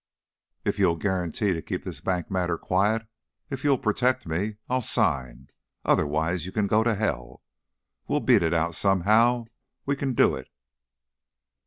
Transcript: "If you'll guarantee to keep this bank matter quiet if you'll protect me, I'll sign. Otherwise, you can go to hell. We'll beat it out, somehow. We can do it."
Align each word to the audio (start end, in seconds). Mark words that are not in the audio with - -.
"If 0.65 0.79
you'll 0.79 0.95
guarantee 0.95 1.53
to 1.53 1.61
keep 1.61 1.83
this 1.83 2.01
bank 2.01 2.31
matter 2.31 2.57
quiet 2.57 3.05
if 3.51 3.63
you'll 3.63 3.77
protect 3.77 4.25
me, 4.25 4.55
I'll 4.67 4.81
sign. 4.81 5.49
Otherwise, 5.85 6.43
you 6.43 6.51
can 6.51 6.65
go 6.65 6.83
to 6.83 6.95
hell. 6.95 7.43
We'll 8.07 8.21
beat 8.21 8.41
it 8.41 8.51
out, 8.51 8.73
somehow. 8.73 9.45
We 9.85 9.95
can 9.95 10.15
do 10.15 10.33
it." 10.35 10.49